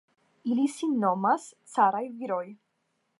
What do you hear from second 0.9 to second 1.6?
nomas